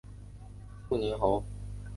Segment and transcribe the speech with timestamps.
[0.89, 1.87] 父宁阳侯陈懋。